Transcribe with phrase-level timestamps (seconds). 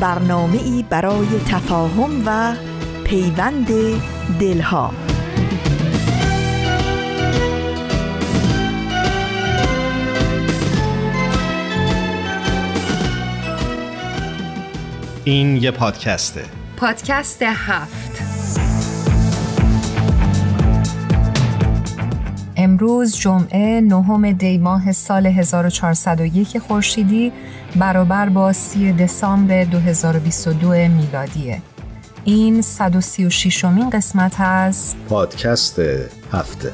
[0.00, 2.54] برنامه ای برای تفاهم و
[3.04, 3.68] پیوند
[4.40, 4.92] دلها.
[15.24, 16.44] این یه پادکسته
[16.76, 18.22] پادکست هفت.
[22.56, 27.32] امروز جمعه نهم دی ماه سال 1401 خورشیدی.
[27.76, 31.62] برابر با 30 دسامبر 2022 میلادیه.
[32.24, 35.78] این 136 مین قسمت از پادکست
[36.32, 36.72] هفته.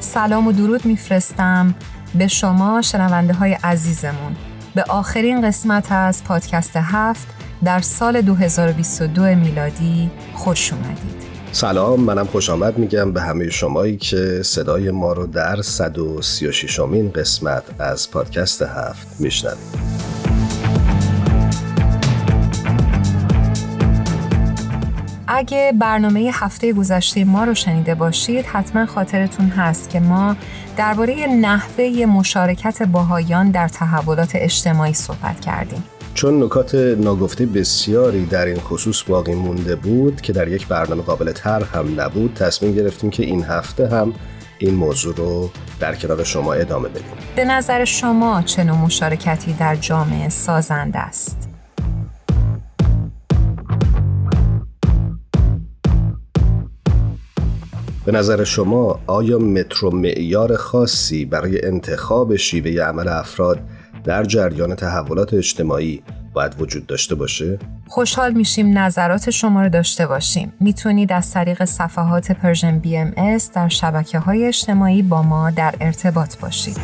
[0.00, 1.74] سلام و درود میفرستم
[2.14, 4.36] به شما شنونده های عزیزمون.
[4.74, 7.28] به آخرین قسمت از پادکست هفت
[7.64, 11.29] در سال 2022 میلادی خوش اومدید.
[11.52, 17.10] سلام منم خوش آمد میگم به همه شمایی که صدای ما رو در 136 امین
[17.10, 19.90] قسمت از پادکست هفت میشنوید.
[25.28, 30.36] اگه برنامه هفته گذشته ما رو شنیده باشید حتما خاطرتون هست که ما
[30.76, 35.84] درباره نحوه مشارکت باهایان در تحولات اجتماعی صحبت کردیم.
[36.14, 41.32] چون نکات ناگفته بسیاری در این خصوص باقی مونده بود که در یک برنامه قابل
[41.32, 44.14] تر هم نبود تصمیم گرفتیم که این هفته هم
[44.58, 47.04] این موضوع رو در کنار شما ادامه بدیم
[47.36, 51.48] به نظر شما چه نوع مشارکتی در جامعه سازنده است؟
[58.04, 63.60] به نظر شما آیا متر و معیار خاصی برای انتخاب شیوه عمل افراد
[64.04, 66.02] در جریان تحولات اجتماعی
[66.32, 70.52] باید وجود داشته باشه؟ خوشحال میشیم نظرات شما رو داشته باشیم.
[70.60, 76.76] می‌تونید از طریق صفحات Persian BMS در شبکه های اجتماعی با ما در ارتباط باشید.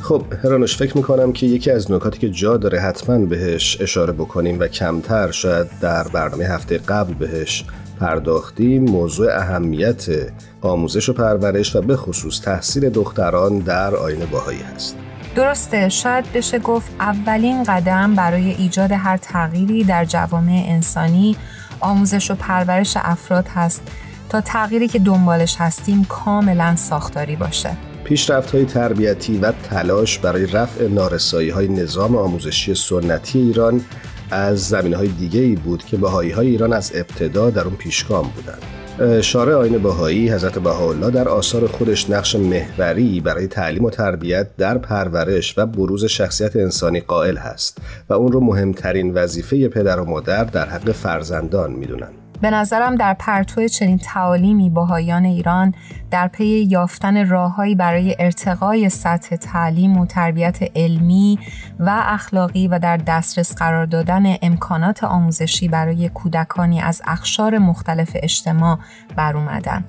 [0.00, 4.60] خب هرانوش فکر می‌کنم که یکی از نکاتی که جا داره حتما بهش اشاره بکنیم
[4.60, 7.64] و کمتر شاید در برنامه هفته قبل بهش
[8.00, 10.06] پرداختیم موضوع اهمیت
[10.60, 14.96] آموزش و پرورش و به خصوص تحصیل دختران در آین باهایی هست.
[15.36, 21.36] درسته شاید بشه گفت اولین قدم برای ایجاد هر تغییری در جوامع انسانی
[21.80, 23.82] آموزش و پرورش افراد هست
[24.28, 27.70] تا تغییری که دنبالش هستیم کاملا ساختاری باشه.
[28.04, 33.80] پیشرفت های تربیتی و تلاش برای رفع نارسایی های نظام آموزشی سنتی ایران
[34.34, 38.30] از زمین های دیگه ای بود که بهایی های ایران از ابتدا در اون پیشگام
[38.36, 38.62] بودند.
[39.22, 44.78] شارع آین بهایی حضرت بهاءالله در آثار خودش نقش محوری برای تعلیم و تربیت در
[44.78, 47.78] پرورش و بروز شخصیت انسانی قائل هست
[48.08, 52.23] و اون رو مهمترین وظیفه پدر و مادر در حق فرزندان می‌دونند.
[52.40, 55.74] به نظرم در پرتو چنین تعالیمی باهایان ایران
[56.10, 61.38] در پی یافتن راههایی برای ارتقای سطح تعلیم و تربیت علمی
[61.80, 68.78] و اخلاقی و در دسترس قرار دادن امکانات آموزشی برای کودکانی از اخشار مختلف اجتماع
[69.16, 69.84] بر اومدن.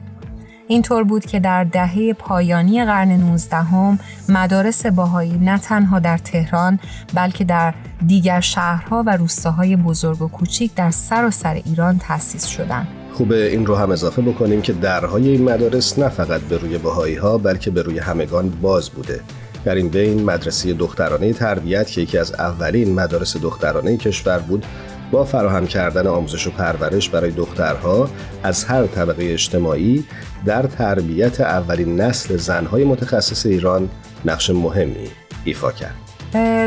[0.68, 4.00] اینطور بود که در دهه پایانی قرن 19 هم
[4.30, 6.80] مدارس باهایی نه تنها در تهران
[7.14, 7.74] بلکه در
[8.08, 12.88] دیگر شهرها و روستاهای بزرگ و کوچیک در سراسر ایران تأسیس شدند.
[13.14, 17.16] خوبه این رو هم اضافه بکنیم که درهای این مدارس نه فقط به روی باهایی
[17.16, 19.20] ها بلکه به روی همگان باز بوده.
[19.66, 24.66] در این بین مدرسه دخترانه تربیت که یکی از اولین مدارس دخترانه کشور بود
[25.11, 28.09] با فراهم کردن آموزش و پرورش برای دخترها
[28.43, 30.05] از هر طبقه اجتماعی
[30.46, 33.90] در تربیت اولین نسل زنهای متخصص ایران
[34.25, 35.07] نقش مهمی
[35.46, 35.96] ایفا کرد.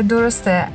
[0.07, 0.67] درسته.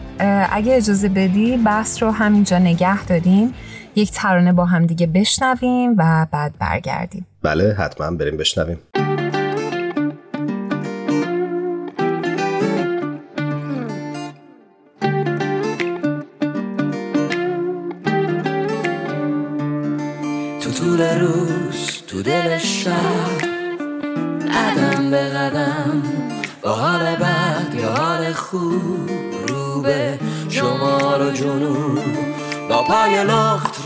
[0.51, 3.55] اگه اجازه بدی بحث رو همینجا نگه داریم.
[3.97, 7.27] یک ترانه با هم دیگه بشنویم و بعد برگردیم.
[7.43, 8.79] بله حتما بریم بشنویم.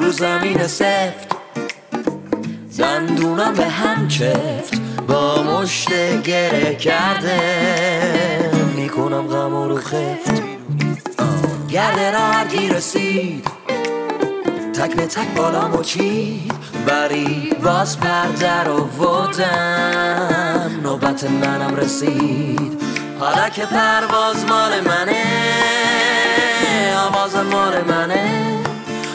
[0.09, 1.29] رو زمین سفت.
[2.79, 4.81] دندونم به هم چفت.
[5.09, 7.41] با مشت گره کرده.
[8.77, 10.43] می‌کنم غم رو خفت.
[11.71, 13.49] گرده را هرگی رسید.
[14.75, 16.53] تک به تک بالا مچید
[16.87, 22.83] بری باز پرده رو ودم نوبت منم رسید.
[23.21, 25.25] حالا که پرواز مال منه.
[26.97, 28.58] آواز مال منه.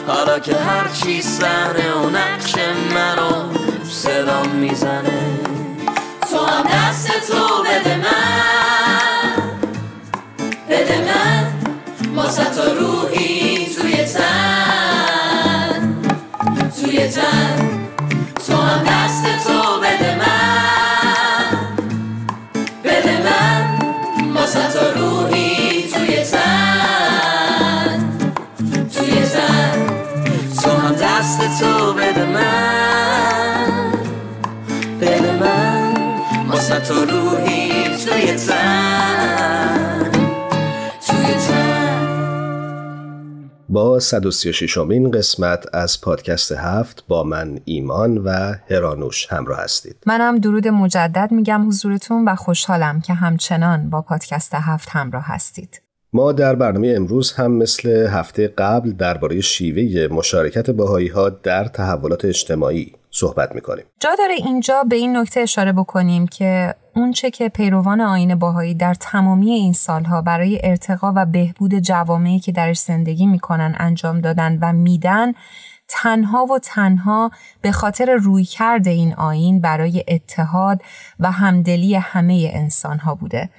[0.07, 2.55] حالا که هر چی سحنه و نقش
[2.95, 3.53] منو
[3.83, 5.39] صدا می‌زنه.
[6.31, 9.41] تو هم دست تو بده من.
[10.69, 11.53] بده من.
[12.15, 15.95] واسه تو روحی توی تن.
[16.81, 17.69] توی تن.
[18.47, 19.62] تو هم دست تو
[36.87, 40.11] تو روحی توی تن
[41.07, 42.03] توی تن
[43.69, 50.37] با 136 امین قسمت از پادکست هفت با من ایمان و هرانوش همراه هستید منم
[50.37, 55.81] درود مجدد میگم حضورتون و خوشحالم که همچنان با پادکست هفت همراه هستید.
[56.13, 62.25] ما در برنامه امروز هم مثل هفته قبل درباره شیوه مشارکت باهایی ها در تحولات
[62.25, 63.85] اجتماعی صحبت می‌کنیم.
[63.99, 68.93] جا داره اینجا به این نکته اشاره بکنیم که اونچه که پیروان آین باهایی در
[68.93, 74.73] تمامی این سالها برای ارتقا و بهبود جوامعی که درش زندگی می‌کنن انجام دادن و
[74.73, 75.33] میدن
[75.87, 77.31] تنها و تنها
[77.61, 80.81] به خاطر رویکرد این آین برای اتحاد
[81.19, 83.49] و همدلی همه انسان ها بوده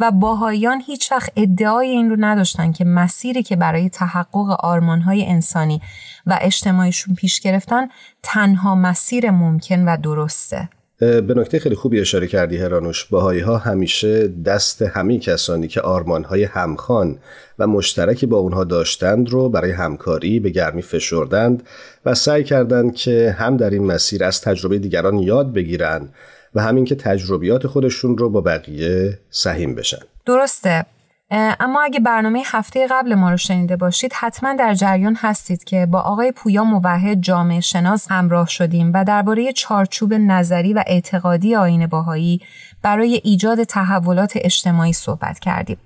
[0.00, 5.80] و باهایان هیچ وقت ادعای این رو نداشتن که مسیری که برای تحقق آرمانهای انسانی
[6.26, 7.88] و اجتماعیشون پیش گرفتن
[8.22, 10.68] تنها مسیر ممکن و درسته.
[11.00, 16.24] به نکته خیلی خوبی اشاره کردی هرانوش باهایی ها همیشه دست همه کسانی که آرمان
[16.24, 17.18] های همخان
[17.58, 21.62] و مشترکی با اونها داشتند رو برای همکاری به گرمی فشردند
[22.04, 26.08] و سعی کردند که هم در این مسیر از تجربه دیگران یاد بگیرن
[26.58, 30.84] و همین که تجربیات خودشون رو با بقیه سهیم بشن درسته
[31.30, 36.00] اما اگه برنامه هفته قبل ما رو شنیده باشید حتما در جریان هستید که با
[36.00, 42.40] آقای پویا موحد جامعه شناس همراه شدیم و درباره چارچوب نظری و اعتقادی آین باهایی
[42.82, 45.78] برای ایجاد تحولات اجتماعی صحبت کردیم.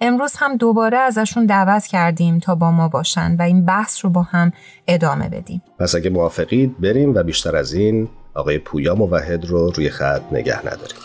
[0.00, 4.22] امروز هم دوباره ازشون دعوت کردیم تا با ما باشن و این بحث رو با
[4.22, 4.52] هم
[4.88, 5.62] ادامه بدیم.
[5.78, 10.66] پس اگه موافقید بریم و بیشتر از این آقای پویا موحد رو روی خط نگه
[10.66, 10.98] نداریم.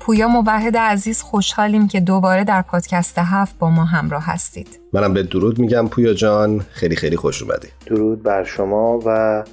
[0.00, 4.80] پویا موحد عزیز خوشحالیم که دوباره در پادکست هفت با ما همراه هستید.
[4.92, 6.60] منم به درود میگم پویا جان.
[6.70, 7.68] خیلی خیلی خوش اومدی.
[7.86, 9.44] درود بر شما و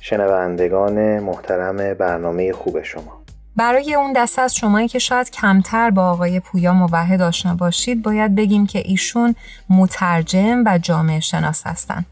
[0.00, 3.25] شنوندگان محترم برنامه خوب شما.
[3.56, 8.34] برای اون دسته از شمایی که شاید کمتر با آقای پویا موحد آشنا باشید باید
[8.34, 9.34] بگیم که ایشون
[9.70, 12.04] مترجم و جامعه شناس هستن.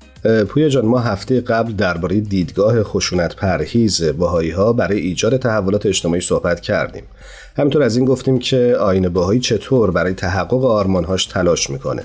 [0.49, 6.21] پویا جان ما هفته قبل درباره دیدگاه خشونت پرهیز باهایی ها برای ایجاد تحولات اجتماعی
[6.21, 7.05] صحبت کردیم.
[7.57, 12.03] همینطور از این گفتیم که آین باهایی چطور برای تحقق آرمانهاش تلاش می‌کنه.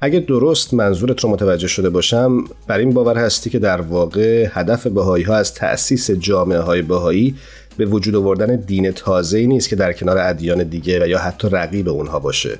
[0.00, 4.86] اگه درست منظورت رو متوجه شده باشم بر این باور هستی که در واقع هدف
[4.86, 7.34] بهایی ها از تأسیس جامعه های بهایی
[7.76, 11.48] به وجود آوردن دین تازه ای نیست که در کنار ادیان دیگه و یا حتی
[11.52, 12.58] رقیب اونها باشه.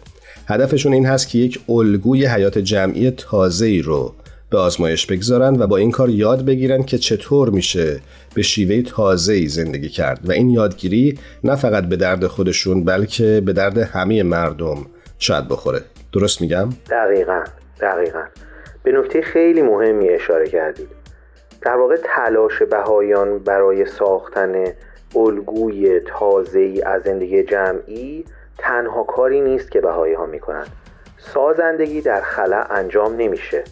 [0.48, 4.14] هدفشون این هست که یک الگوی حیات جمعی تازه ای رو
[4.50, 8.00] به آزمایش بگذارن و با این کار یاد بگیرن که چطور میشه
[8.34, 10.20] به شیوه تازه ای زندگی کرد.
[10.24, 14.86] و این یادگیری نه فقط به درد خودشون بلکه به درد همه مردم
[15.18, 15.80] شاید بخوره.
[16.12, 17.44] درست میگم؟ دقیقا
[17.80, 18.22] دقیقا.
[18.82, 20.88] به نکته خیلی مهمی اشاره کردید.
[21.62, 24.64] در واقع تلاش بهایان برای ساختن
[25.16, 28.24] الگوی تازه ای از زندگی جمعی
[28.58, 30.68] تنها کاری نیست که بهایی ها می‌کنند.
[31.18, 33.64] سازندگی در خلا انجام نمیشه.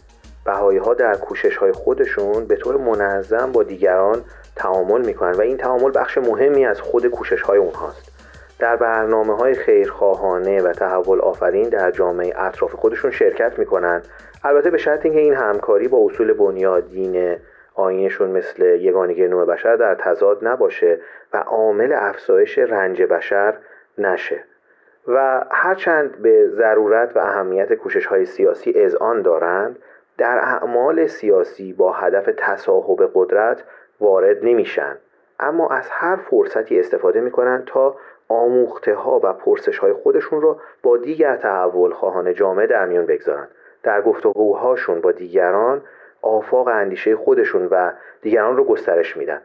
[0.44, 4.24] بهایی ها در کوشش های خودشون به طور منظم با دیگران
[4.56, 8.12] تعامل می‌کنن و این تعامل بخش مهمی از خود کوشش های اونهاست.
[8.58, 14.02] در برنامه های خیرخواهانه و تحول آفرین در جامعه اطراف خودشون شرکت می‌کنن
[14.44, 17.36] البته به شرط اینکه این همکاری با اصول بنیادین
[17.74, 21.00] آینشون مثل یگانگی نوع بشر در تضاد نباشه
[21.32, 23.54] و عامل افزایش رنج بشر
[23.98, 24.44] نشه.
[25.08, 29.78] و هرچند به ضرورت و اهمیت کوشش های سیاسی اذعان دارند
[30.18, 33.64] در اعمال سیاسی با هدف تصاحب قدرت
[34.00, 34.98] وارد نمیشن.
[35.40, 37.96] اما از هر فرصتی استفاده می‌کنن تا
[38.28, 43.48] آموخته ها و پرسش های خودشون رو با دیگر تحول خواهان جامعه در میون بگذارن.
[43.82, 45.82] در گفتگوهاشون با دیگران
[46.22, 47.90] آفاق اندیشه خودشون و
[48.22, 49.40] دیگران رو گسترش میدن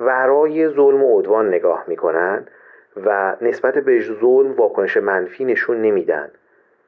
[0.00, 2.46] ورای ظلم و عدوان نگاه می‌کنن
[3.04, 6.30] و نسبت به ظلم واکنش منفی نشون نمیدن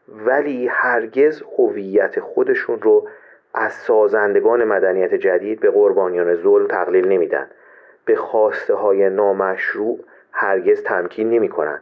[0.09, 3.09] ولی هرگز هویت خودشون رو
[3.55, 7.47] از سازندگان مدنیت جدید به قربانیان ظلم تقلیل نمیدن
[8.05, 10.01] به خواسته های نامشروع
[10.33, 11.81] هرگز تمکین نمی کنن.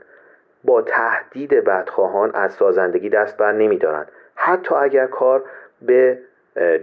[0.65, 4.07] با تهدید بدخواهان از سازندگی دست بر نمی دارن.
[4.35, 5.45] حتی اگر کار
[5.83, 6.19] به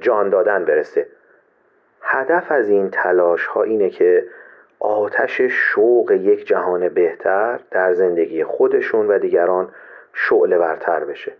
[0.01, 1.07] جان دادن برسه.
[2.01, 4.25] هدف از این تلاش ها اینه که
[4.79, 9.69] آتش شوق یک جهان بهتر در زندگی خودشون و دیگران
[10.13, 11.33] شعله برتر بشه.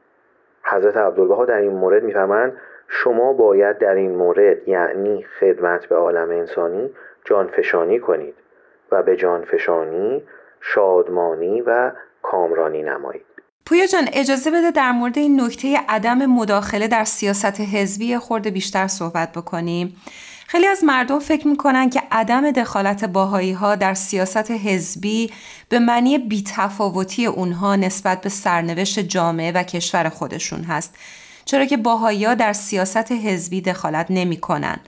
[0.64, 2.58] حضرت عبدالبها در این مورد میفرمایند
[2.88, 6.94] شما باید در این مورد یعنی خدمت به عالم انسانی
[7.26, 8.36] جانفشانی کنید
[8.92, 10.24] و به جانفشانی
[10.62, 13.31] شادمانی و کامرانی نمایید.
[13.66, 18.88] پویا جان اجازه بده در مورد این نکته عدم مداخله در سیاست حزبی خورده بیشتر
[18.88, 19.96] صحبت بکنیم
[20.48, 25.32] خیلی از مردم فکر می‌کنن که عدم دخالت باهایی ها در سیاست حزبی
[25.70, 30.96] به معنی بیتفاوتی اونها نسبت به سرنوشت جامعه و کشور خودشون هست
[31.46, 34.80] چرا که باهایی ها در سیاست حزبی دخالت نمی‌کنن.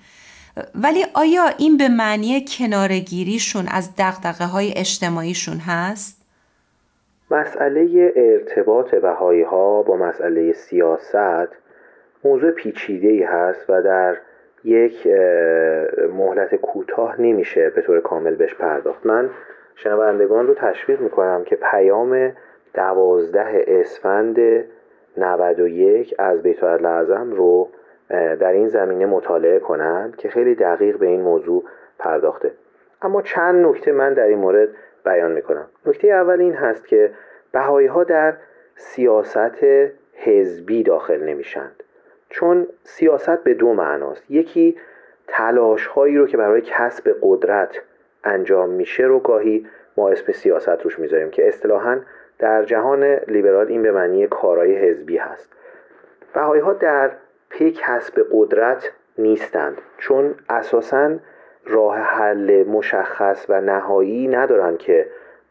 [0.75, 6.22] ولی آیا این به معنی کنارگیریشون از دقدقه های اجتماعیشون هست؟
[7.31, 11.47] مسئله ارتباط بهایی ها با مسئله سیاست
[12.23, 14.17] موضوع پیچیده ای هست و در
[14.63, 15.07] یک
[16.13, 19.05] مهلت کوتاه نمیشه به طور کامل بهش پرداخت.
[19.05, 19.29] من
[19.75, 22.31] شنوندگان رو تشویق می‌کنم که پیام
[22.73, 24.39] دوازده اسفند
[25.17, 27.69] 91 از بیت اعظم رو
[28.13, 31.63] در این زمینه مطالعه کنند که خیلی دقیق به این موضوع
[31.99, 32.51] پرداخته.
[33.01, 34.69] اما چند نکته من در این مورد
[35.05, 35.65] بیان می‌کنم.
[35.85, 37.11] نکته اول این هست که
[37.51, 38.33] بهایی ها در
[38.75, 39.65] سیاست
[40.13, 41.83] حزبی داخل نمیشند.
[42.29, 44.31] چون سیاست به دو معناست.
[44.31, 44.77] یکی
[45.27, 47.81] تلاش هایی رو که برای کسب قدرت
[48.23, 49.67] انجام میشه رو گاهی
[49.97, 51.99] ما اسم سیاست روش می‌ذاریم که اصطلاحا
[52.39, 55.49] در جهان لیبرال این به معنی کارای حزبی هست.
[56.33, 57.11] بهایی ها در
[57.49, 59.77] پی کسب قدرت نیستند.
[59.97, 61.11] چون اساسا
[61.65, 65.07] راه حل مشخص و نهایی ندارند که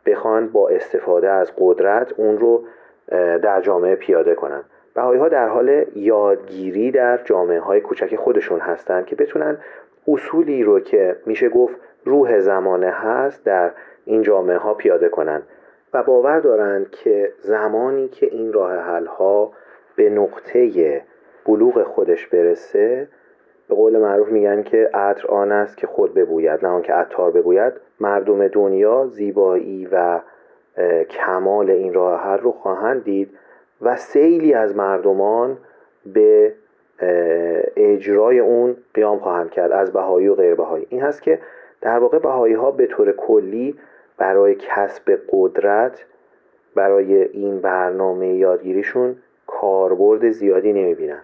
[0.07, 2.65] بخوان با استفاده از قدرت اون رو
[3.43, 4.65] در جامعه پیاده کنند
[4.95, 9.59] بهایی ها در حال یادگیری در جامعه های کوچک خودشون هستند که بتونن
[10.09, 13.71] اصولی رو که میشه گفت روح زمانه هست در
[14.05, 15.43] این جامعه ها پیاده کنند
[15.95, 19.53] و باور دارند که زمانی که این راه حل ها
[19.97, 21.03] به نقطه
[21.47, 23.09] بلوغ خودش برسه
[23.73, 27.73] به قول معروف میگن که عطر آن است که خود ببوید نه آنکه عطار بگوید
[28.01, 30.21] مردم دنیا زیبایی و
[31.11, 33.31] کمال این راه حل رو خواهند دید
[33.83, 35.59] و سیلی از مردمان
[36.07, 36.53] به
[37.77, 41.39] اجرای اون قیام خواهند کرد از بهایی و غیر بهایی این هست که
[41.81, 43.79] در واقع بهایی ها به طور کلی
[44.17, 46.05] برای کسب قدرت
[46.75, 51.23] برای این برنامه یادگیریشون کاربرد زیادی نمی‌بینن.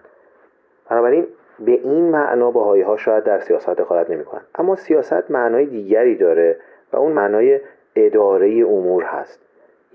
[0.89, 1.27] بنابراین
[1.65, 6.57] به این معنا بهایی ها شاید در سیاست دخالت نمی‌کنن اما سیاست معنای دیگری داره
[6.93, 7.59] و اون معنای
[7.95, 9.39] اداره امور هست.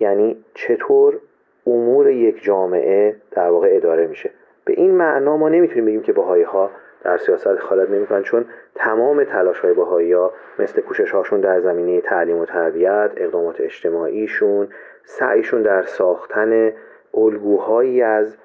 [0.01, 1.19] یعنی چطور
[1.67, 4.31] امور یک جامعه در واقع اداره میشه.
[4.65, 6.71] به این معنا ما نمی‌تونیم بگیم که بهایی ها
[7.05, 8.45] در سیاست دخالت نمی‌کنن چون
[8.75, 14.69] تمام تلاش های بهایی ها مثل کوشش هاشون در زمینه تعلیم و تربیت اقدامات اجتماعیشون
[15.05, 16.73] سعیشون در ساختن
[17.15, 18.37] الگوهایی از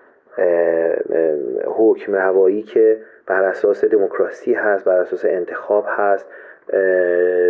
[1.65, 6.25] حکم روایی که بر اساس دموکراسی هست بر اساس انتخاب هست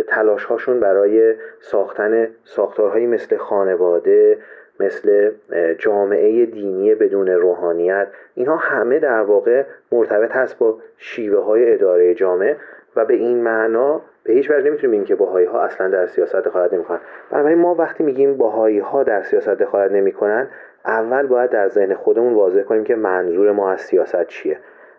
[0.08, 4.38] تلاش هاشون برای ساختن ساختارهایی مثل خانواده
[4.80, 5.30] مثل
[5.78, 8.08] جامعه دینی بدون روحانیت.
[8.34, 12.56] اینها همه در واقع مرتبط هست با شیوه های اداره جامعه
[12.96, 16.36] و به این معنا به هیچ وجه نمی‌تونیم بگیم که باهایی ها اصلا در سیاست
[16.36, 17.00] دخالت نمی‌کنن.
[17.30, 20.48] بنابراین ما وقتی میگیم باهایی ها در سیاست دخالت نمی‌کنن
[20.84, 24.58] اول باید در ذهن خودمون واضح کنیم که منظور ما از سیاست چیه.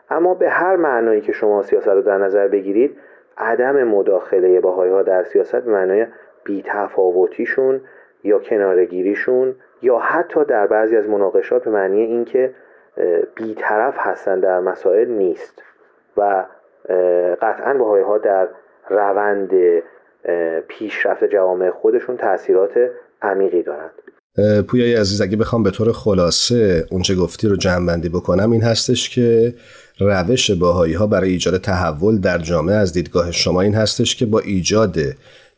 [0.09, 2.97] اما به هر معنایی که شما سیاست رو در نظر بگیرید
[3.37, 6.05] عدم مداخله باهایی ها در سیاست به معنای
[6.43, 7.81] بیتفاوتیشون
[8.23, 12.53] یا کنارگیریشون یا حتی در بعضی از مناقشات به معنی اینکه
[13.35, 15.63] بیطرف هستن در مسائل نیست
[16.17, 16.45] و
[17.41, 18.47] قطعا باهایی ها در
[18.89, 19.51] روند
[20.67, 22.71] پیشرفت جوامع خودشون تاثیرات
[23.21, 23.91] عمیقی دارند.
[24.67, 29.09] پویای عزیز اگه بخوام به طور خلاصه اونچه گفتی رو جمع بندی بکنم این هستش
[29.09, 29.53] که
[29.99, 34.39] روش باهایی ها برای ایجاد تحول در جامعه از دیدگاه شما این هستش که با
[34.39, 34.95] ایجاد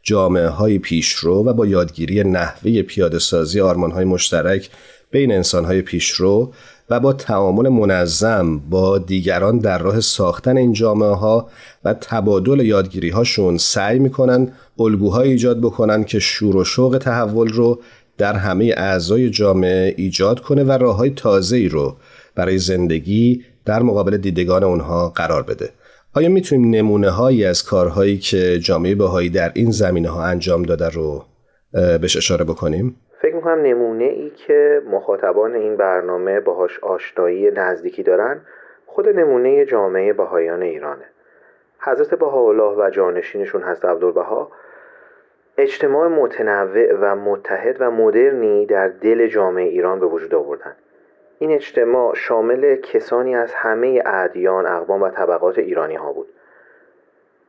[0.03, 4.69] جامعه های پیشرو و با یادگیری نحوه پیاده سازی آرمان های مشترک
[5.11, 6.53] بین انسان های پیشرو
[6.89, 11.49] و با تعامل منظم با دیگران در راه ساختن این جامعه ها
[11.85, 17.79] و تبادل یادگیری هاشون سعی می‌کنن الگوهای ایجاد بکنن که شور و شوق تحول رو
[18.17, 21.95] در همه اعضای جامعه ایجاد کنه و راه های تازه رو
[22.35, 25.69] برای زندگی در مقابل دیدگان اونها قرار بده.
[26.15, 30.89] آیا می‌تونیم نمونه هایی از کارهایی که جامعه بهایی در این زمینه ها انجام داده
[30.89, 31.23] رو
[32.01, 38.41] بهش اشاره بکنیم؟ فکر می‌کنم نمونه ای که مخاطبان این برنامه باهاش آشنایی نزدیکی دارن
[38.85, 41.05] خود نمونه جامعه بهایان ایرانه.
[41.79, 44.51] حضرت بهاءالله و جانشینشون هست عبدالبها.
[45.57, 50.75] اجتماع متنوع و متحد و مدرنی در دل جامعه ایران به وجود آوردن.
[51.43, 56.27] این اجتماع شامل کسانی از همه ادیان، اقوام و طبقات ایرانی ها بود.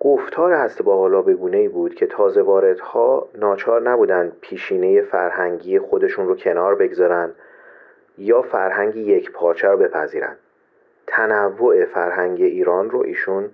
[0.00, 6.28] گفتار هست با حالا به گونه بود که تازه واردها ناچار نبودند پیشینه فرهنگی خودشون
[6.28, 7.32] رو کنار بگذارن
[8.18, 10.36] یا فرهنگی یک پارچه رو بپذیرن.
[11.06, 13.50] تنوع فرهنگ ایران رو ایشون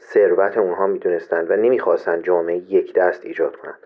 [0.00, 3.78] ثروت اونها می‌دونستند و نمی‌خواستند جامعه یک دست ایجاد کنند.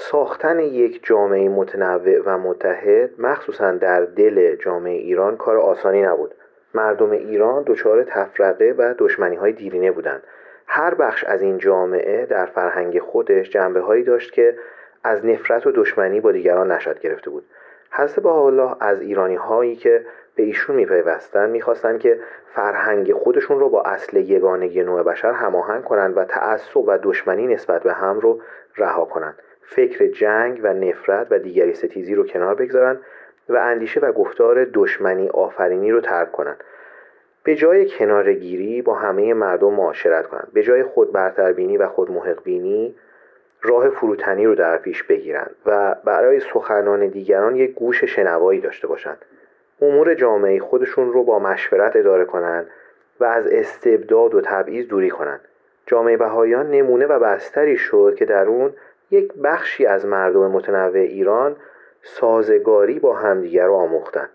[0.00, 6.34] ساختن یک جامعه متنوع و متحد مخصوصا در دل جامعه ایران کار آسانی نبود.
[6.74, 10.22] مردم ایران دچار تفرقه و دشمنی های دیرینه بودند.
[10.66, 14.58] هر بخش از این جامعه در فرهنگ خودش جنبه هایی داشت که
[15.04, 17.44] از نفرت و دشمنی با دیگران نشد گرفته بود.
[17.90, 22.20] حضرت الله از ایرانی هایی که به ایشون میپیوستند می‌خواستند که
[22.54, 27.82] فرهنگ خودشون رو با اصل یگانگی نوع بشر هماهنگ کنند و تعصب و دشمنی نسبت
[27.82, 28.40] به هم رو
[28.76, 29.38] رها کنند.
[29.70, 33.00] فکر جنگ و نفرت و دیگری ستیزی رو کنار بگذارند
[33.48, 36.64] و اندیشه و گفتار دشمنی آفرینی رو ترک کنند
[37.44, 42.42] به جای کنارگیری با همه مردم معاشرت کنند به جای خود برتربینی و خود محق
[42.42, 42.94] بینی
[43.62, 49.18] راه فروتنی رو در پیش بگیرند و برای سخنان دیگران یک گوش شنوایی داشته باشند
[49.82, 52.66] امور جامعه خودشون رو با مشورت اداره کنند
[53.20, 55.40] و از استبداد و تبعیض دوری کنند
[55.86, 58.72] جامعه بهایان نمونه و بستری شد که در اون
[59.10, 61.56] یک بخشی از مردم متنوع ایران
[62.02, 64.30] سازگاری با همدیگر رو آموختند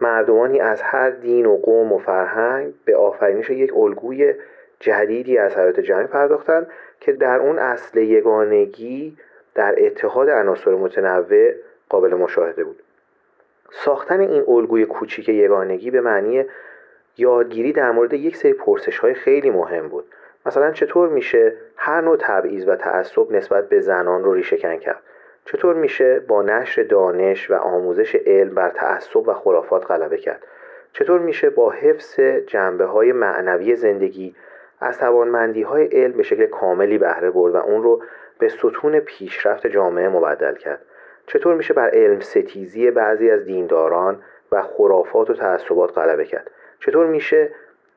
[0.00, 4.34] مردمانی از هر دین و قوم و فرهنگ به آفرینش یک الگوی
[4.80, 6.66] جدیدی از حیات جمعی پرداختند
[7.00, 9.16] که در اون اصل یگانگی
[9.54, 11.52] در اتحاد عناصر متنوع
[11.88, 12.82] قابل مشاهده بود.
[13.70, 16.44] ساختن این الگوی کوچیک یگانگی به معنی
[17.16, 20.04] یادگیری در مورد یک سری پرسش های خیلی مهم بود.
[20.48, 25.02] مثلا چطور میشه هر نوع تبعیض و تعصب نسبت به زنان رو ریشهکن کرد؟
[25.44, 30.42] چطور میشه با نشر دانش و آموزش علم بر تعصب و خرافات غلبه کرد؟
[30.92, 34.34] چطور میشه با حفظ جنبه های معنوی زندگی
[34.80, 38.02] از توانمندی های علم به شکل کاملی بهره برد و اون رو
[38.38, 40.80] به ستون پیشرفت جامعه مبدل کرد؟
[41.26, 47.06] چطور میشه بر علم ستیزی بعضی از دینداران و خرافات و تعصبات غلبه کرد؟ چطور
[47.06, 47.50] میشه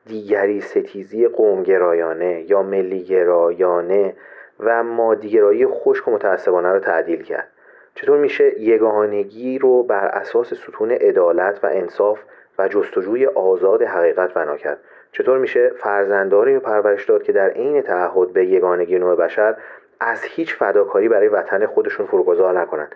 [0.06, 4.14] دیگری ستیزی قومگرایانه یا ملیگرایانه
[4.60, 7.48] و مادیگرایی خشک و متعصبانه رو تعدیل کرد.
[7.94, 12.20] چطور میشه یگانگی رو بر اساس ستون عدالت و انصاف
[12.58, 14.78] و جستجوی آزاد حقیقت بنا کرد؟
[15.12, 19.56] چطور میشه فرزنداری رو پرورش داد که در عین تعهد به یگانگی نوع بشر
[20.00, 22.94] از هیچ فداکاری برای وطن خودشون فروگذار نکنند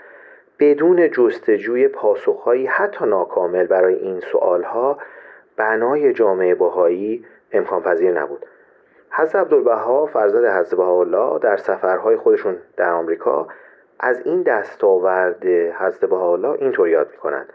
[0.59, 4.99] بدون جستجوی پاسخهایی حتی ناکامل برای این سوالها
[5.57, 8.47] بنای جامعه بهایی امکان پذیر نبود.
[9.11, 13.49] حضرت عبدالبها فرزند حضرت بهاءالله در سفرهای خودشون در آمریکا
[14.01, 17.53] از این دستاورد حضرت بهاءالله اینطور یاد می‌کنند.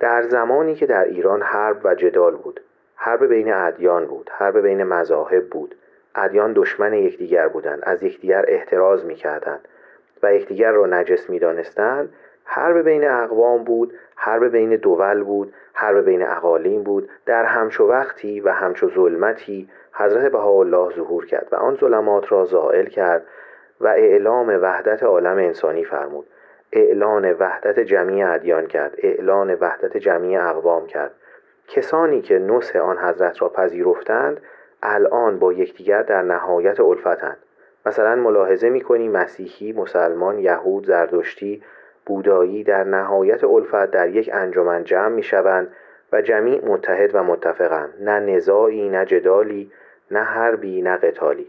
[0.00, 2.60] در زمانی که در ایران حرب و جدال بود
[2.94, 5.74] حرب بین ادیان بود حرب بین مذاهب بود
[6.14, 9.68] ادیان دشمن یکدیگر بودند از یکدیگر احتراز می‌کردند
[10.22, 12.12] و یکدیگر را نجس می‌دانستند
[12.44, 17.08] حرب بین اقوام بود حرب بین دول بود حرب بین اقالیم بود.
[17.26, 22.86] در همچو وقتی و همچو ظلمتی حضرت بهاءالله ظهور کرد و آن ظلمات را زائل
[22.86, 23.26] کرد
[23.80, 26.26] و اعلام وحدت عالم انسانی فرمود.
[26.72, 28.94] اعلان وحدت جمعی ادیان کرد.
[28.98, 31.10] اعلان وحدت جمعی اقوام کرد.
[31.68, 34.40] کسانی که نصح آن حضرت را پذیرفتند
[34.82, 37.38] الان با یکدیگر در نهایت الفتند.
[37.86, 41.62] مثلا ملاحظه می‌کنی مسیحی مسلمان یهود زردشتی
[42.06, 45.68] بودایی در نهایت الفت در یک انجمن جمع می‌شوند
[46.12, 47.94] و جمیع متحد و متفقند.
[48.00, 49.72] نه نزاعی نه جدالی
[50.10, 51.46] نه حربی نه قتالی.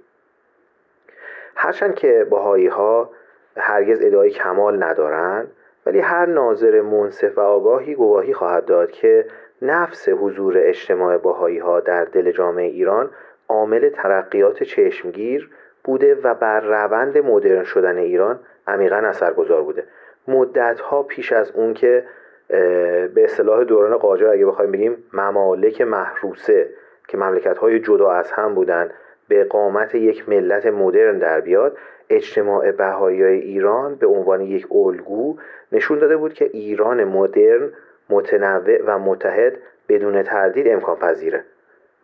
[1.56, 3.10] هرچند که باهایی ها
[3.58, 5.52] هرگز ادعای کمال ندارند
[5.86, 9.26] ولی هر ناظر منصف و آگاهی گواهی خواهد داد که
[9.62, 13.10] نفس حضور اجتماع باهایی ها در دل جامعه ایران
[13.48, 15.50] عامل ترقیات چشمگیر
[15.84, 19.84] بوده و بر روند مدرن شدن ایران عمیقا اثرگذار بوده.
[20.28, 22.04] مدت ها پیش از اون که
[22.48, 26.70] به اصطلاح دوران قاجار اگه بخوایم بگیم ممالک محروسه
[27.08, 28.90] که مملکت های جدا از هم بودن
[29.28, 31.78] به قامت یک ملت مدرن در بیاد
[32.10, 35.38] اجتماع بهایی ایران به عنوان یک الگو
[35.72, 37.70] نشون داده بود که ایران مدرن
[38.10, 39.58] متنوع و متحد
[39.90, 41.44] بدون تردید امکان پذیره.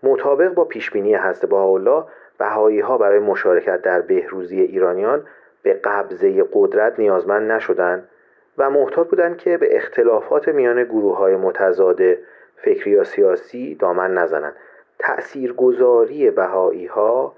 [0.04, 2.04] مطابق با پیشبینی حضرت بهاءالله
[2.38, 5.26] بهایی ها برای مشارکت در بهروزی ایرانیان
[5.68, 8.08] به قبضه قدرت نیازمند نشدند
[8.58, 12.02] و محتاط بودند که به اختلافات میان گروه های متضاد
[12.56, 14.56] فکری یا سیاسی دامن نزنند.
[15.00, 17.36] تأثیرگذاری بهایی ها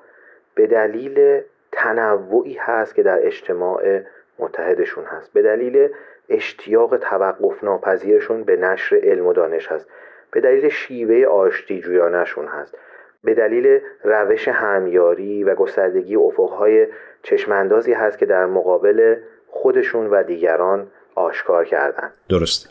[0.55, 3.99] به دلیل تنوعی هست که در اجتماع
[4.39, 5.33] متحدشون هست.
[5.33, 5.89] به دلیل
[6.29, 9.89] اشتیاق توقف ناپذیرشون به نشر علم و دانش هست.
[10.31, 12.77] به دلیل شیوه آشتی جویانشون هست.
[13.23, 16.87] به دلیل روش همیاری و گستردگی افقهای
[17.23, 19.15] چشماندازی هست که در مقابل
[19.47, 22.11] خودشون و دیگران آشکار کردن.
[22.29, 22.69] درسته.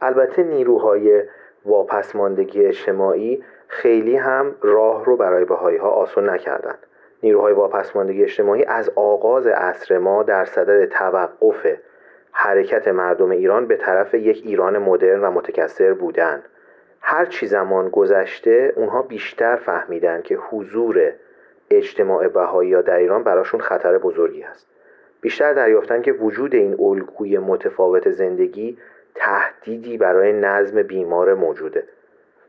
[0.00, 1.22] البته نیروهای
[1.64, 6.78] واپسماندگی اجتماعی خیلی هم راه رو برای بهایی ها آسون نکردند
[7.22, 11.66] نیروهای واپسماندگی اجتماعی از آغاز عصر ما در صدد توقف
[12.32, 16.42] حرکت مردم ایران به طرف یک ایران مدرن و متکثر بودند
[17.06, 21.12] هر چی زمان گذشته اونها بیشتر فهمیدن که حضور
[21.70, 24.66] اجتماع بهایی در ایران براشون خطر بزرگی است
[25.20, 28.78] بیشتر دریافتن که وجود این الگوی متفاوت زندگی
[29.14, 31.84] تهدیدی برای نظم بیمار موجوده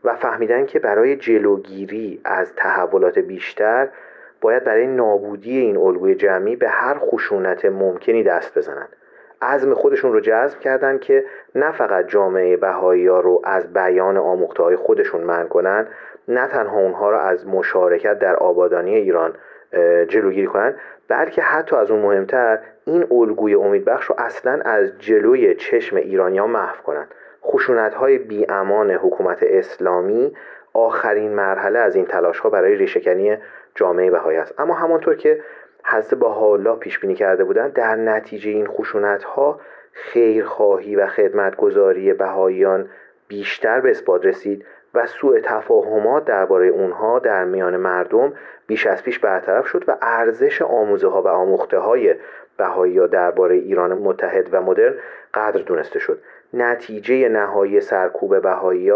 [0.04, 3.89] و فهمیدن که برای جلوگیری از تحولات بیشتر
[4.41, 8.96] باید برای نابودی این الگوی جمعی به هر خشونت ممکنی دست بزنند
[9.41, 14.63] عزم خودشون رو جذب کردن که نه فقط جامعه بهایی ها رو از بیان آموخته
[14.63, 15.88] های خودشون من کنن
[16.28, 19.34] نه تنها اونها رو از مشارکت در آبادانی ایران
[20.08, 20.76] جلوگیری کنن
[21.08, 26.82] بلکه حتی از اون مهمتر این الگوی امیدبخش رو اصلا از جلوی چشم ایرانیا محو
[26.84, 27.08] کنن.
[27.43, 30.36] خشونت های بی امان حکومت اسلامی
[30.74, 33.38] آخرین مرحله از این تلاش ها برای ریشهکنی
[33.76, 34.60] جامعه بهایی است.
[34.60, 35.41] اما همانطور که
[35.88, 37.74] حضرت با حالا پیش بینی کرده بودند.
[37.74, 39.60] در نتیجه این خشونت ها
[39.91, 42.89] خیرخواهی و خدمتگذاری بهاییان
[43.28, 48.34] بیشتر به اثبات رسید و سوء تفاهمات درباره اونها در میان مردم
[48.67, 52.15] بیش از پیش برطرف شد و ارزش آموزه ها و آموخته های
[52.58, 54.93] بهایی درباره ایران متحد و مدرن
[55.34, 56.21] قدر دونسته شد.
[56.54, 58.91] نتیجه نهایی سرکوب بهایی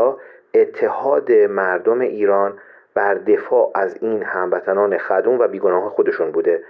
[0.53, 2.57] اتحاد مردم ایران
[2.93, 6.63] بر دفاع از این هموطنان خدوم و بیگناه خودشون بوده.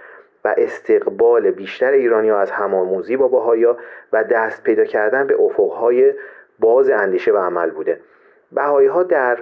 [0.44, 3.76] و استقبال بیشتر ایرانی ها از همآموزی با باهایا
[4.12, 6.14] و دست پیدا کردن به افقهای
[6.58, 8.00] باز اندیشه و عمل بوده
[8.52, 9.38] بهایی ها در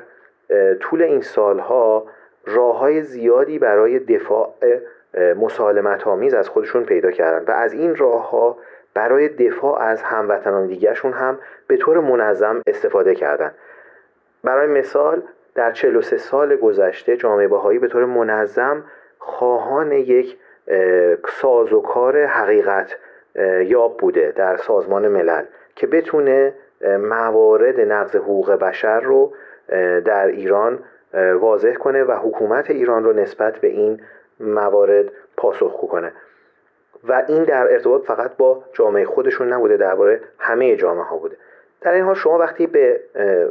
[0.80, 2.06] طول این سالها
[2.46, 4.54] راه های زیادی برای دفاع
[5.36, 8.58] مسالمت آمیز از خودشون پیدا کردن و از این راه ها
[8.94, 13.54] برای دفاع از هموطنان دیگرشون هم به طور منظم استفاده کردند.
[14.44, 15.22] برای مثال
[15.54, 18.84] در 43 سال گذشته جامعه باهایی به طور منظم
[19.18, 20.38] خواهان یک
[21.28, 22.96] ساز و کار حقیقت
[23.64, 25.44] یاب بوده در سازمان ملل
[25.76, 26.54] که بتونه
[27.00, 29.32] موارد نقض حقوق بشر رو
[30.04, 30.78] در ایران
[31.40, 34.00] واضح کنه و حکومت ایران رو نسبت به این
[34.40, 35.04] موارد
[35.36, 36.12] پاسخگو کنه
[37.04, 41.36] و این در ارتباط فقط با جامعه خودشون نبوده درباره همه جامعه ها بوده.
[41.80, 43.00] در این حال شما وقتی به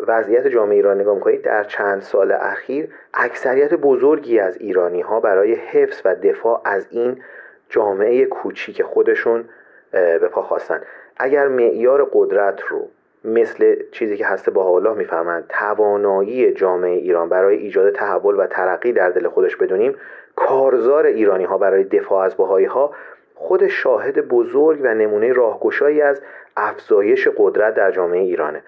[0.07, 5.53] وضعیت جامعه ایران نگاه می‌کنید در چند سال اخیر اکثریت بزرگی از ایرانی ها برای
[5.53, 7.21] حفظ و دفاع از این
[7.69, 9.45] جامعه کوچیک خودشون
[9.91, 10.81] به پا خواستن.
[11.17, 12.87] اگر معیار قدرت رو
[13.23, 18.91] مثل چیزی که هسته با الله میفرمند توانایی جامعه ایران برای ایجاد تحول و ترقی
[18.91, 19.95] در دل خودش بدونیم
[20.35, 22.91] کارزار ایرانی ها برای دفاع از بهایی ها
[23.39, 26.21] خود شاهد بزرگ و نمونه راهگشایی از
[26.57, 28.61] افزایش قدرت در جامعه ایرانه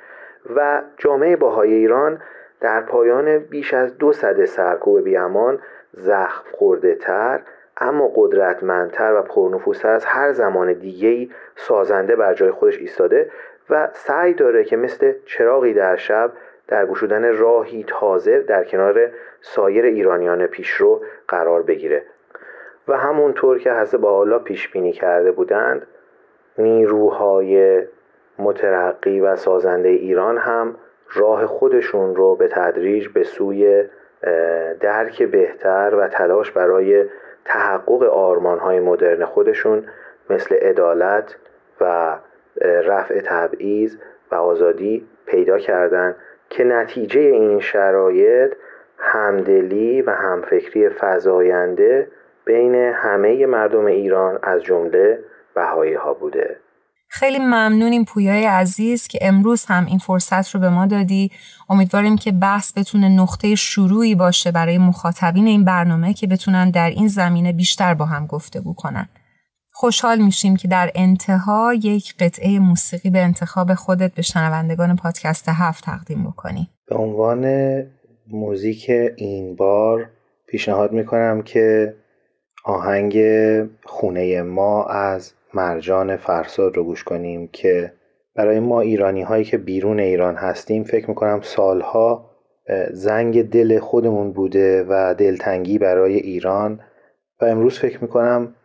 [0.56, 2.22] و جامعه باهای ایران
[2.62, 5.60] در پایان بیش از دو صده سرکوب بیامان
[5.94, 7.40] زخم خورده تر
[7.78, 13.32] اما قدرتمندتر و پرنفوذتر از هر زمان دیگهی سازنده بر جای خودش ایستاده
[13.70, 16.32] و سعی داره که مثل چراغی در شب
[16.68, 19.10] در گشودن راهی تازه در کنار
[19.42, 22.04] سایر ایرانیان پیشرو قرار بگیره.
[22.90, 25.88] و همونطور که حضرت با حالا پیش بینی کرده بودند
[26.58, 27.84] نیروهای
[28.40, 30.76] مترقی و سازنده ایران هم
[31.14, 33.84] راه خودشون رو به تدریج به سوی
[34.80, 37.06] درک بهتر و تلاش برای
[37.46, 39.86] تحقق آرمانهای مدرن خودشون
[40.30, 41.36] مثل عدالت
[41.82, 42.16] و
[42.62, 43.98] رفع تبعیض
[44.32, 46.16] و آزادی پیدا کردند
[46.50, 48.54] که نتیجه این شرایط
[48.98, 52.08] همدلی و همفکری فزاینده
[52.50, 55.20] بین همه مردم ایران از جمله
[55.56, 56.58] بهایی ها بوده.
[57.10, 61.32] خیلی ممنونیم پویای عزیز که امروز هم این فرصت رو به ما دادی.
[61.70, 67.08] امیدواریم که بحث بتونه نقطه شروعی باشه برای مخاطبین این برنامه که بتونن در این
[67.08, 69.10] زمینه بیشتر با هم گفتگو کنن.
[69.72, 75.84] خوشحال میشیم که در انتها یک قطعه موسیقی به انتخاب خودت به شنوندگان پادکست هفت
[75.84, 76.70] تقدیم بکنی.
[76.88, 77.46] به عنوان
[78.32, 80.10] موزیک این بار
[80.48, 81.96] پیشنهاد می‌کنم که
[82.64, 83.24] آهنگ
[83.84, 87.94] خونه ما از مرجان فرساد رو گوش کنیم که
[88.36, 92.30] برای ما ایرانی هایی که بیرون ایران هستیم فکر می‌کنم سالها
[92.92, 96.80] زنگ دل خودمون بوده و دلتنگی برای ایران.
[97.42, 98.56] و امروز فکر می‌کنم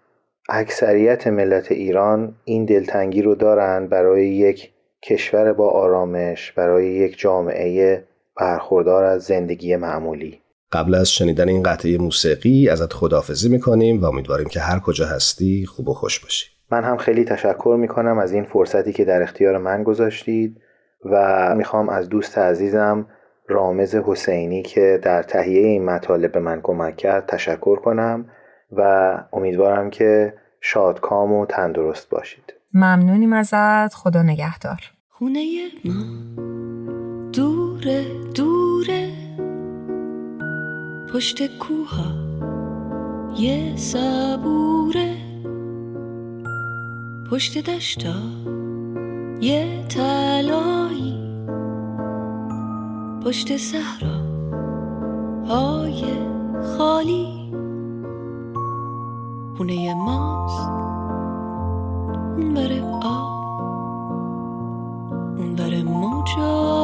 [0.49, 4.71] اکثریت ملت ایران این دلتنگی رو دارن برای یک
[5.03, 8.05] کشور با آرامش برای یک جامعه
[8.37, 10.44] برخوردار از زندگی معمولی.
[10.73, 15.67] قبل از شنیدن این قطعه موسیقی ازت خداحافظی می‌کنیم و امیدواریم که هر کجا هستی
[15.67, 16.47] خوب و خوش باشی.
[16.71, 20.61] من هم خیلی تشکر می‌کنم از این فرصتی که در اختیار من گذاشتید
[21.05, 23.07] و می‌خوام از دوست عزیزم
[23.49, 28.25] رامز حسینی که در تهیه این مطالب به من کمک کرد تشکر کنم
[28.73, 32.55] و امیدوارم که شادکام و تندرست باشید.
[32.75, 33.95] ممنونیم ازت.
[33.95, 34.81] خدا نگهدار.
[35.09, 35.41] خونه
[35.85, 36.05] ما
[37.33, 38.64] دوره دوره
[41.15, 42.13] پشت کوها
[43.39, 45.17] یه صبوره.
[47.31, 48.15] پشت دشتا
[49.41, 51.19] یه تلایی
[53.25, 54.19] پشت صحرا
[55.49, 56.05] های
[56.79, 57.53] خالی.
[59.57, 60.69] خونه ماست.
[62.37, 63.49] اون بره آب.
[65.39, 66.84] اون بره موجای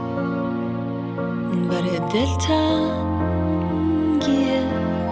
[1.71, 3.61] بره دلتنگی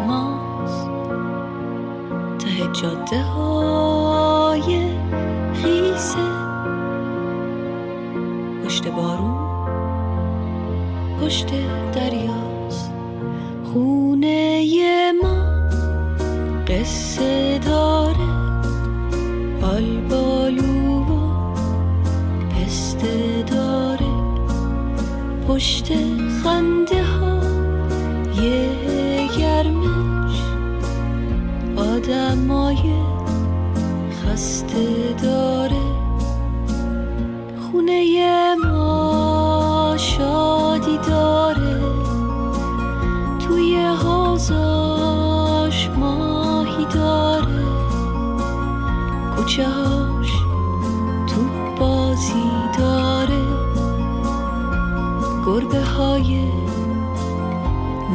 [0.07, 0.89] ماست.
[2.39, 4.89] ته جاده های
[5.53, 6.25] خیسه.
[8.65, 9.49] پشت بارون
[11.21, 11.49] پشت
[32.09, 32.93] آدمای
[34.11, 35.81] خسته داره.
[37.61, 41.81] خونه ما شادی داره.
[43.39, 47.65] توی حوزاش ماهی داره.
[49.35, 49.65] کوچه
[51.27, 51.41] تو
[51.79, 53.43] بازی داره.
[55.45, 56.51] گربه های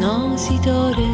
[0.00, 1.13] نازی داره.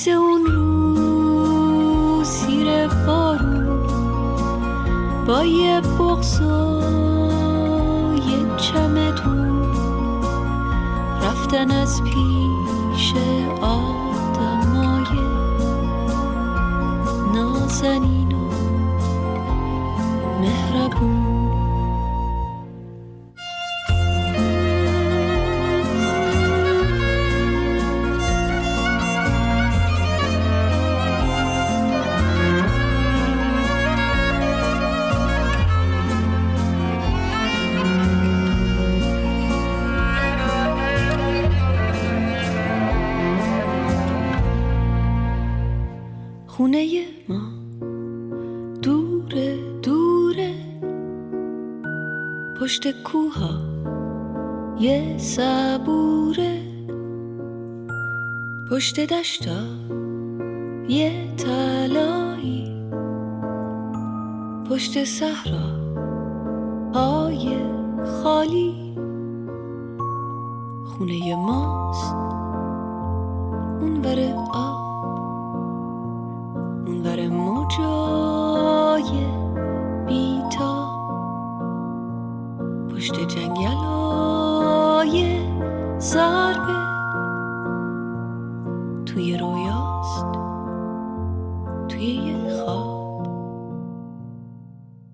[0.00, 3.86] عکس اون رو سیر بارون
[5.26, 6.80] با یه بغز و
[8.14, 9.62] یه چمدون
[11.22, 13.14] رفتن از پیش
[13.62, 15.20] آدمای
[17.34, 18.09] نازنین
[52.70, 53.50] پشت کوها.
[54.80, 56.62] یه صبوره.
[58.70, 59.62] پشت دشتا.
[60.88, 62.82] یه تلایی
[64.70, 65.68] پشت صحرا.
[66.94, 67.56] های
[68.22, 68.94] خالی.
[70.86, 72.14] خونه ماست.
[73.80, 74.39] اون بر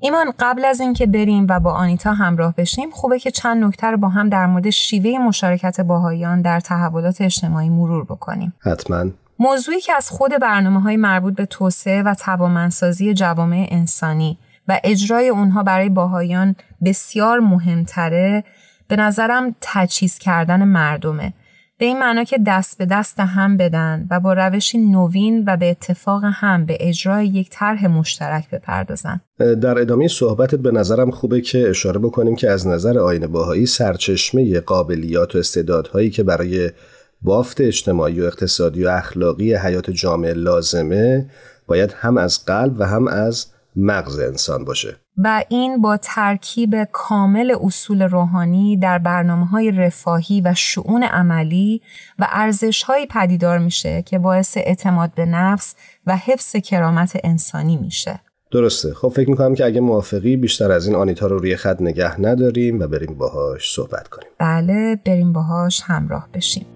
[0.06, 3.96] ایمان قبل از اینکه بریم و با آنیتا همراه بشیم خوبه که چند نکته رو
[3.96, 8.52] با هم در مورد شیوه مشارکت باهایان در تحولات اجتماعی مرور بکنیم.
[8.60, 9.04] حتما
[9.38, 14.38] موضوعی که از خود برنامه های مربوط به توسعه و توامنسازی جوامع انسانی
[14.68, 18.44] و اجرای اونها برای باهایان بسیار مهمتره
[18.88, 21.32] به نظرم تجهیز کردن مردمه
[21.78, 25.70] به این معنا که دست به دست هم بدن و با روشی نوین و به
[25.70, 29.20] اتفاق هم به اجرای یک طرح مشترک بپردازن.
[29.38, 34.60] در ادامه صحبتت به نظرم خوبه که اشاره بکنیم که از نظر آین باهایی سرچشمه
[34.60, 36.70] قابلیات و استعدادهایی که برای
[37.22, 41.30] بافت اجتماعی و اقتصادی و اخلاقی حیات جامعه لازمه
[41.66, 44.96] باید هم از قلب و هم از مغز انسان باشه.
[45.18, 51.82] و این با ترکیب کامل اصول روحانی در برنامه های رفاهی و شعون عملی
[52.18, 55.74] و ارزش های پدیدار میشه که باعث اعتماد به نفس
[56.06, 58.20] و حفظ کرامت انسانی میشه.
[58.50, 58.94] درسته.
[58.94, 62.80] خب فکر می‌کنم که اگه موافقی بیشتر از این آنیتا رو روی خط نگه نداریم
[62.80, 64.28] و بریم باهاش صحبت کنیم.
[64.38, 66.66] بله بریم باهاش همراه بشیم.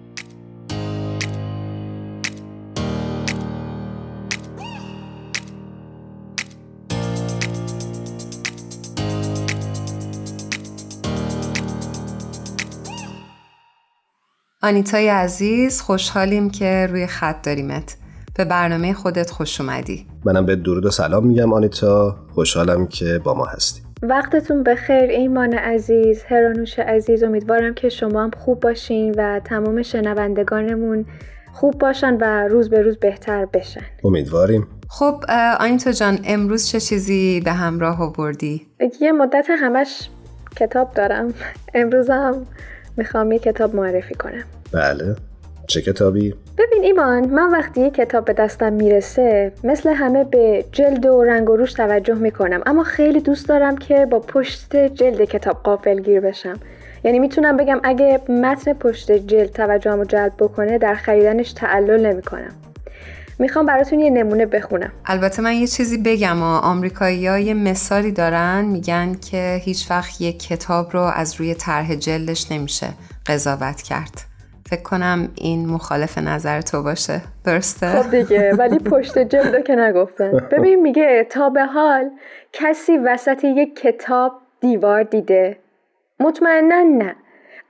[14.63, 17.97] آنیتای عزیز خوشحالیم که روی خط داریمت.
[18.37, 20.07] به برنامه خودت خوش اومدی.
[20.25, 22.15] منم به درود و سلام میگم آنیتا.
[22.33, 23.81] خوشحالم که با ما هستی.
[24.01, 27.23] وقتتون بخیر ایمان عزیز هرانوش عزیز.
[27.23, 31.05] امیدوارم که شما هم خوب باشین و تمام شنوندگانمون
[31.53, 33.85] خوب باشن و روز به روز بهتر بشن.
[34.03, 34.67] امیدواریم.
[34.89, 35.23] خب
[35.59, 38.67] آنیتا جان امروز چه چیزی به همراه آوردی؟
[39.01, 40.09] یه مدت همش
[40.55, 41.33] کتاب دارم.
[41.73, 42.45] امروز هم
[42.97, 44.43] می‌خوام یه کتاب معرفی کنم.
[44.73, 45.15] بله.
[45.67, 51.05] چه کتابی؟ ببین ایمان من وقتی یه کتاب به دستم می‌رسه مثل همه به جلد
[51.05, 52.61] و رنگ و روش توجه می‌کنم.
[52.65, 56.59] اما خیلی دوست دارم که با پشت جلد کتاب قافل گیر بشم.
[57.03, 62.51] یعنی می‌تونم بگم اگه متن پشت جلد توجهم جلب بکنه در خریدنش تعلل نمی‌کنم.
[63.41, 64.91] می‌خوام براتون یه نمونه بخونم.
[65.05, 70.47] البته من یه چیزی بگم و آمریکایی یه مثالی دارن میگن که هیچ وقت یک
[70.47, 72.87] کتاب رو از روی طرح جلدش نمیشه
[73.27, 74.21] قضاوت کرد.
[74.69, 77.21] فکر کنم این مخالف نظر تو باشه.
[77.45, 80.31] درسته؟ خب دیگه ولی پشت جلد که نگفتن.
[80.51, 82.09] ببین میگه تا به حال
[82.53, 85.57] کسی وسط یک کتاب دیوار دیده.
[86.19, 87.15] مطمئنا نه.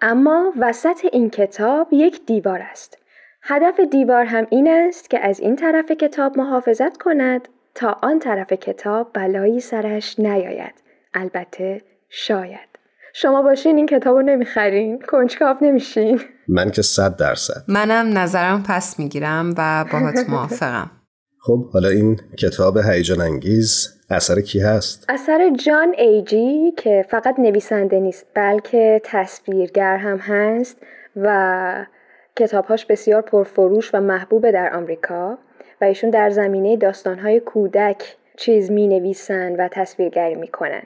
[0.02, 2.98] اما وسط این کتاب یک دیوار است.
[3.44, 8.54] هدف دیوار هم این است که از این طرف کتاب محافظت کند تا آن طرف
[8.54, 10.74] کتاب بلایی سرش نیاید.
[11.14, 12.70] البته شاید.
[13.14, 15.00] شما باشین این کتاب رو نمی‌خرین.
[15.02, 16.22] کنجکاو نمیشین.
[16.48, 17.64] من که صد درصد.
[17.68, 20.92] منم نظرم پس می‌گیرم و باهات موافقم.
[21.40, 28.00] خب حالا این کتاب هیجان انگیز اثر کی هست؟ اثر جان ایجی که فقط نویسنده
[28.00, 30.78] نیست بلکه تصویرگر هم هست
[31.16, 31.86] و
[32.36, 35.38] کتابهاش بسیار پرفروش و محبوبه در آمریکا
[35.82, 40.84] و ایشون در زمینه داستانهای کودک چیز می نویسن و تصویرگری می کنن.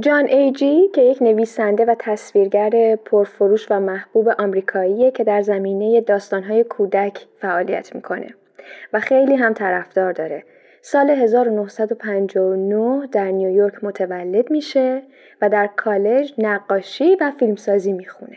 [0.00, 6.64] جان ایجی که یک نویسنده و تصویرگر پرفروش و محبوب آمریکاییه که در زمینه داستانهای
[6.64, 8.34] کودک فعالیت می‌کنه
[8.92, 10.44] و خیلی هم طرفدار داره.
[10.82, 15.02] سال 1959 در نیویورک متولد میشه
[15.42, 18.36] و در کالج نقاشی و فیلمسازی می‌خونه.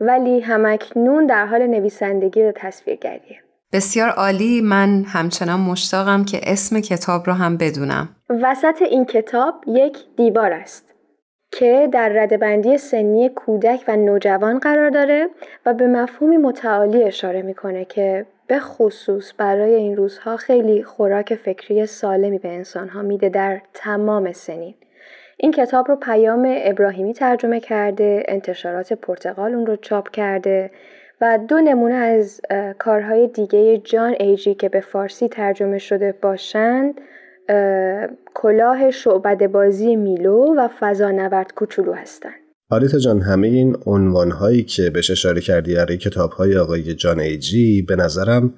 [0.00, 3.40] ولی همکنون در حال نویسندگی و تصویرگریه.
[3.72, 8.08] بسیار عالی من همچنان مشتاقم که اسم کتاب رو هم بدونم.
[8.42, 10.94] وسط این کتاب یک دیوار است
[11.52, 15.28] که در ردبندی سنی کودک و نوجوان قرار داره
[15.66, 21.86] و به مفهومی متعالی اشاره می‌کنه که به خصوص برای این روزها خیلی خوراک فکری
[21.86, 24.74] سالمی به انسانها میده در تمام سنین.
[25.36, 30.70] این کتاب رو پیام ابراهیمی ترجمه کرده انتشارات پرتغال اون رو چاپ کرده
[31.20, 32.40] و دو نمونه از
[32.78, 37.00] کارهای دیگه جان ایجی که به فارسی ترجمه شده باشند
[38.34, 42.34] کلاه شعبده بازی میلو و فضا نورد کوچولو هستند.
[42.70, 47.20] آریتا جان همه این عنوان هایی که بهش اشاره کردی برای کتاب های آقای جان
[47.20, 48.54] ایجی به نظرم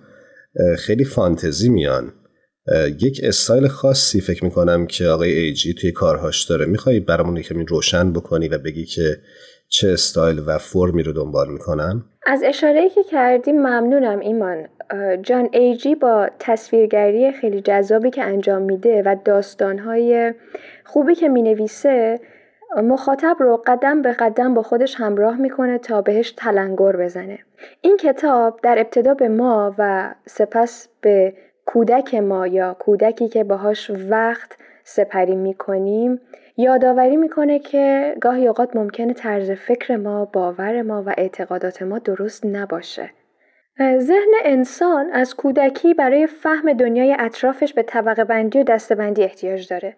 [0.79, 2.13] خیلی فانتزی میان
[3.01, 6.67] یک استایل خاصی فکر می‌کنم که آقای ایجی توی کارهاش داره.
[6.67, 9.17] میخوایی برامون کمی روشن بکنی و بگی که
[9.69, 14.69] چه استایل و فرمی رو دنبال می‌کنن؟ از اشاره که کردی ممنونم ایمان.
[15.23, 20.35] جان ایجی با تصویرگری خیلی جذابی که انجام میده و داستانهای
[20.85, 22.21] خوبی که می‌نویسه
[22.83, 27.39] مخاطب رو قدم به قدم با خودش همراه می‌کنه تا بهش تلنگر بزنه.
[27.81, 31.35] این کتاب در ابتدا به ما و سپس به
[31.67, 36.21] کودک ما یا کودکی که باهاش وقت سپری می‌کنیم
[36.57, 42.47] یادآوری می‌کنه که گاهی اوقات ممکنه طرز فکر ما، باور ما و اعتقادات ما درست
[42.47, 43.11] نباشه.
[43.99, 49.97] ذهن انسان از کودکی برای فهم دنیای اطرافش به طبقه بندی و دستبندی احتیاج داره.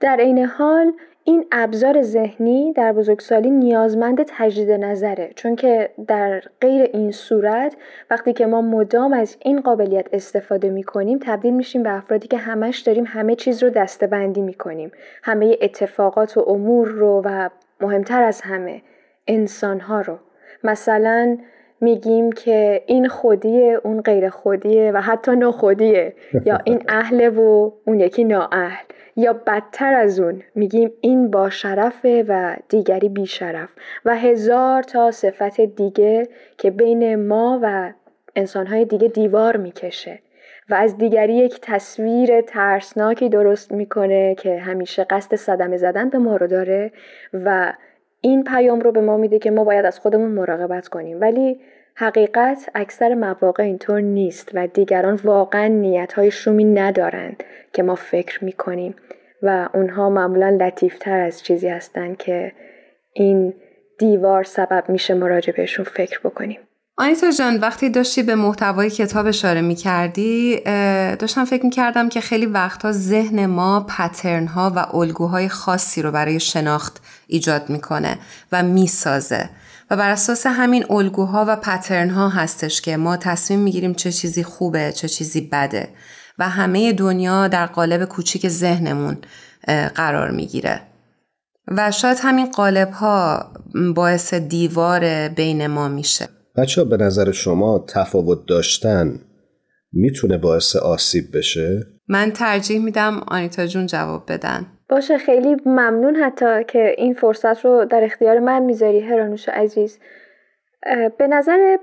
[0.00, 0.92] در عین حال
[1.26, 7.76] این ابزار ذهنی در بزرگسالی نیازمند تجدید نظره چون که در غیر این صورت
[8.10, 12.36] وقتی که ما مدام از این قابلیت استفاده می کنیم تبدیل میشیم به افرادی که
[12.36, 17.48] همش داریم همه چیز رو دستبندی می کنیم همه اتفاقات و امور رو و
[17.80, 18.82] مهمتر از همه
[19.26, 20.18] انسانها رو.
[20.64, 21.38] مثلا
[21.80, 26.14] میگیم که این خودیه اون غیر خودیه و حتی ناخودیه.
[26.46, 28.84] یا این اهله و اون یکی نااهل.
[29.16, 33.68] یا بدتر از اون میگیم این با شرفه و دیگری بی شرف.
[34.04, 37.92] و هزار تا صفت دیگه که بین ما و
[38.36, 40.18] انسانهای دیگه دیوار می‌کشه.
[40.68, 46.36] و از دیگری یک تصویر ترسناکی درست می‌کنه که همیشه قصد صدمه زدن به ما
[46.36, 46.92] رو داره
[47.32, 47.72] و
[48.24, 51.20] این پیام رو به ما میده که ما باید از خودمون مراقبت کنیم.
[51.20, 51.60] ولی
[51.94, 58.94] حقیقت اکثر مواقع اینطور نیست و دیگران واقعا نیتهای شومی ندارند که ما فکر می‌کنیم
[59.42, 62.52] و اونها معمولا لطیفتر از چیزی هستند که
[63.12, 63.54] این
[63.98, 66.60] دیوار سبب میشه مراجع بهشون فکر بکنیم.
[66.96, 70.60] آنیتا جان وقتی داشتی به محتوای کتاب اشاره می کردی
[71.18, 76.10] داشتم فکر می کردم که خیلی وقتها ذهن ما پترن ها و الگوهای خاصی رو
[76.10, 78.18] برای شناخت ایجاد می‌کنه
[78.52, 79.50] و می‌سازه.
[79.90, 84.42] و بر اساس همین الگوها و پترن ها هستش که ما تصمیم می‌گیریم چه چیزی
[84.42, 85.88] خوبه چه چیزی بده.
[86.38, 89.18] و همه دنیا در قالب کوچیک ذهنمون
[89.94, 90.80] قرار می‌گیره.
[91.68, 93.46] و شاید همین قالب ها
[93.94, 96.28] باعث دیوار بین ما میشه.
[96.56, 99.20] بچه به نظر شما تفاوت داشتن
[99.92, 104.66] می‌تونه باعث آسیب بشه؟ من ترجیح میدم آنیتا جون جواب بدن.
[104.88, 109.98] باشه خیلی ممنون حتی که این فرصت رو در اختیار من می‌ذاری هرانوش عزیز.
[111.18, 111.76] به نظر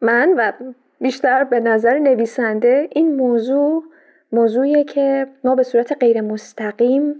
[0.00, 0.52] من و
[1.00, 3.82] بیشتر به نظر نویسنده این موضوع
[4.32, 7.14] موضوعیه که ما به صورت غیر مستقیم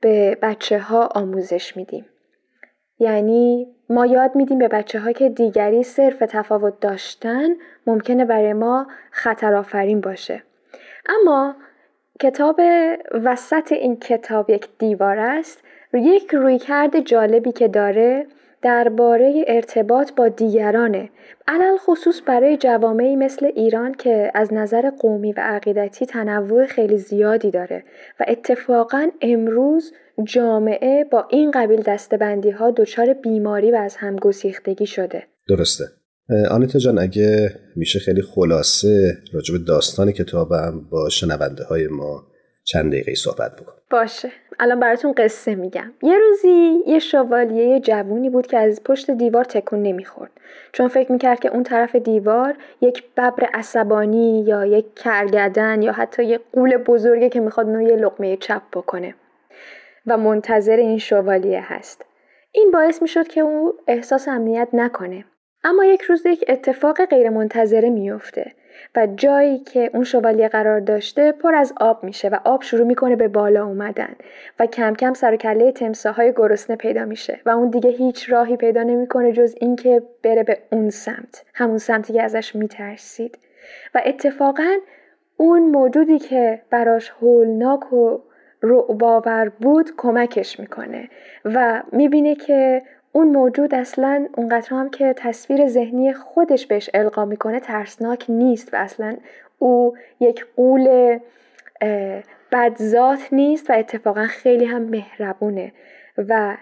[0.00, 2.06] به بچه ها آموزش میدیم.
[2.98, 7.48] یعنی ما یاد میدیم به بچه ها که دیگری صرف تفاوت داشتن
[7.86, 10.42] ممکنه برای ما خطر آفرین باشه.
[11.08, 11.54] اما
[12.20, 12.60] کتاب
[13.24, 15.62] وسط این کتاب یک دیوار است.
[15.92, 18.26] یک رویکرد جالبی که داره
[18.62, 21.10] درباره ارتباط با دیگرانه.
[21.48, 27.50] علل خصوص برای جوامعی مثل ایران که از نظر قومی و عقیدتی تنوع خیلی زیادی
[27.50, 27.84] داره
[28.20, 29.92] و اتفاقا امروز
[30.24, 35.22] جامعه با این قبیل دستبندی ها دچار بیماری و از هم گسیختگی شده.
[35.48, 35.84] درسته.
[36.50, 42.22] آنیتا جان اگه میشه خیلی خلاصه راجب داستان کتابم با شنونده های ما
[42.64, 43.72] چند دقیقه صحبت بکن.
[43.90, 44.28] باشه.
[44.60, 45.92] الان براتون قصه میگم.
[46.02, 50.30] یه روزی یه شوالیه جوونی بود که از پشت دیوار تکون نمی‌خورد.
[50.72, 56.24] چون فکر می‌کرد که اون طرف دیوار یک ببر عصبانی یا یک کرگدن یا حتی
[56.24, 59.14] یک قول بزرگه که می‌خواد نوع لقمه چپ بکنه.
[60.08, 62.04] و منتظر این شوالیه هست.
[62.52, 65.24] این باعث می‌شد که او احساس امنیت نکنه.
[65.64, 68.52] اما یک روز یک اتفاق غیرمنتظره میفته
[68.96, 73.16] و جایی که اون شوالیه قرار داشته پر از آب میشه و آب شروع می‌کنه
[73.16, 74.16] به بالا اومدن
[74.60, 78.56] و کم کم سر و کله تمساهای گرسنه پیدا میشه و اون دیگه هیچ راهی
[78.56, 83.38] پیدا نمی‌کنه جز اینکه بره به اون سمت همون سمتی که ازش میترسید.
[83.94, 84.76] و اتفاقا
[85.36, 88.18] اون موجودی که براش هولناک و
[88.62, 91.08] رعباور بود کمکش می‌کنه
[91.44, 92.82] و می‌بینه که
[93.12, 98.76] اون موجود اصلا اونقدر هم که تصویر ذهنی خودش بهش القا می‌کنه ترسناک نیست و
[98.76, 99.16] اصلا
[99.58, 101.18] او یک قول
[102.52, 105.72] بدذات نیست و اتفاقا خیلی هم مهربونه
[106.18, 106.56] و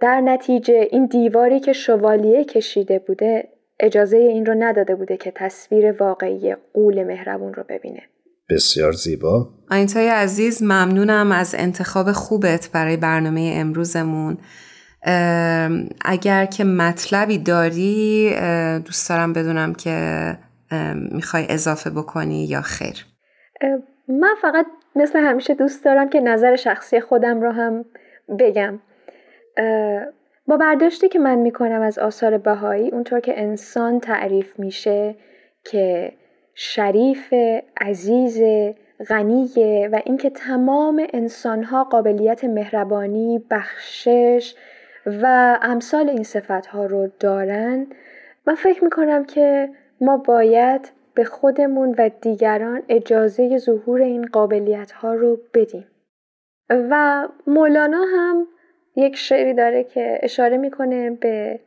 [0.00, 3.48] در نتیجه این دیواری که شوالیه کشیده بوده
[3.80, 8.02] اجازه این رو نداده بوده که تصویر واقعی قول مهربون رو ببینه.
[8.50, 9.48] بسیار زیبا.
[9.70, 14.38] آینتای عزیز ممنونم از انتخاب خوبت برای برنامه امروزمون.
[16.04, 18.34] اگر که مطلبی داری
[18.84, 20.38] دوست دارم بدونم که
[21.12, 23.06] می‌خوای اضافه بکنی یا خیر.
[24.08, 24.66] من فقط
[24.96, 27.84] مثل همیشه دوست دارم که نظر شخصی خودم رو هم
[28.38, 28.78] بگم.
[30.46, 35.14] با برداشتی که من می‌کنم از آثار بهایی اونطور که انسان تعریف میشه
[35.64, 36.12] که
[36.58, 37.34] شریف
[37.80, 38.42] عزیز
[39.08, 44.54] غنیه و اینکه تمام انسانها قابلیت مهربانی بخشش
[45.06, 47.86] و امثال این صفتها رو دارن
[48.46, 49.68] من فکر می‌کنم که
[50.00, 55.86] ما باید به خودمون و دیگران اجازه ظهور این قابلیت ها رو بدیم.
[56.70, 58.46] و مولانا هم
[58.96, 61.60] یک شعری داره که اشاره می‌کنه به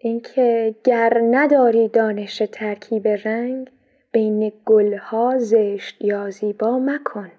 [0.00, 3.70] اینکه گر نداری دانش ترکیب رنگ
[4.14, 7.30] بین گلها زشت یا زیبا مکن.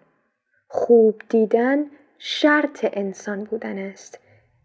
[0.67, 1.78] خوب دیدن
[2.19, 4.19] شرط انسان بودن است.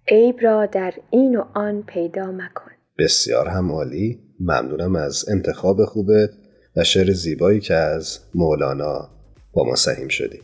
[0.09, 2.71] عیب را در این و آن پیدا مکن.
[2.99, 4.21] بسیار هم عالی.
[4.41, 6.31] ممنونم از انتخاب خوبت
[6.77, 9.09] و شعر زیبایی که از مولانا
[9.53, 10.41] با ما سهیم شدی.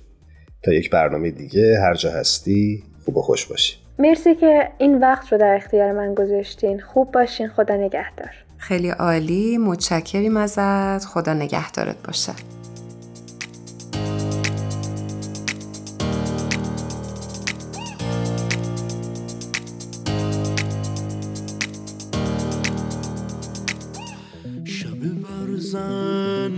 [0.65, 3.77] تا یک برنامه دیگه هر جا هستی خوب و خوش باشی.
[3.99, 6.81] مرسی که این وقت رو در اختیار من گذاشتین.
[6.81, 7.49] خوب باشین.
[7.49, 8.46] خدا نگهدار.
[8.69, 11.05] خیلی عالی متشکریم ازت.
[11.05, 12.33] خدا نگهدارت باشه.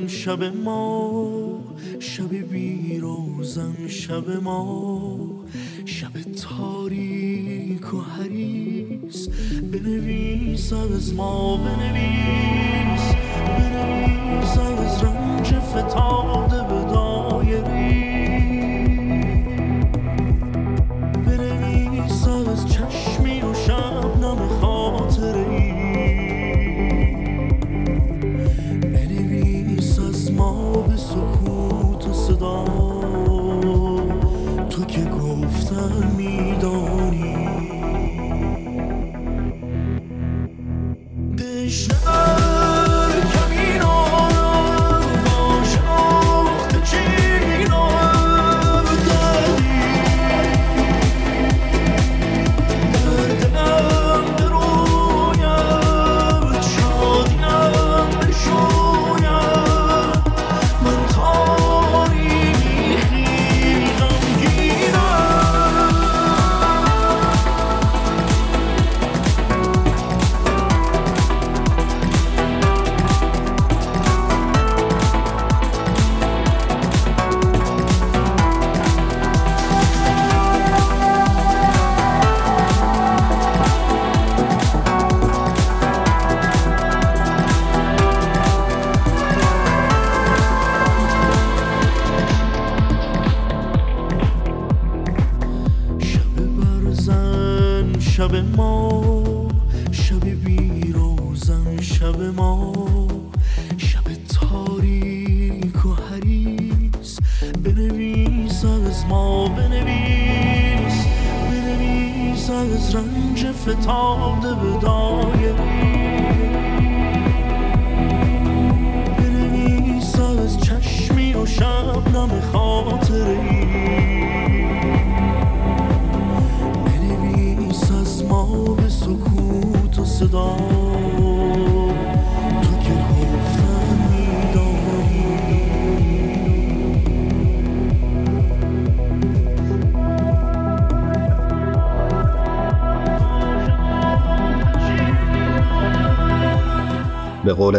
[0.09, 1.65] شب ما.
[1.99, 5.45] شب بیروزن شب ما.
[5.85, 7.18] شب تاریک.
[7.95, 9.29] و حریس
[9.73, 13.15] بنویس از ما بنویس
[13.59, 16.28] بنویس از رنج فتاده
[41.69, 42.38] Krishna.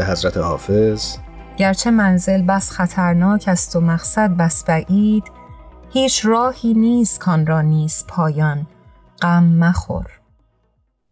[0.10, 1.18] حضرت حافظ.
[1.58, 5.24] گرچه منزل بس خطرناک است و مقصد بس بعید
[5.90, 8.68] هیچ راهی نیست کان را نیست پایان.
[9.22, 10.06] غم مخور.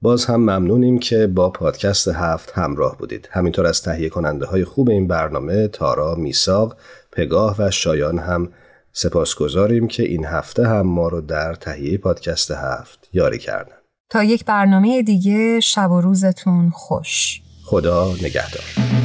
[0.02, 3.30] باز هم ممنونیم که با پادکست هفت همراه بودید.
[3.32, 6.78] همینطور از تهیه کننده های خوب این برنامه تارا میساق
[7.12, 8.50] پگاه و شایان هم
[8.94, 13.76] سپاسگزاریم که این هفته هم ما رو در تهیه پادکست هفت یاری کردن.
[14.10, 17.42] تا یک برنامه دیگه شب و روزتون خوش.
[17.68, 18.97] خدا نگهدار.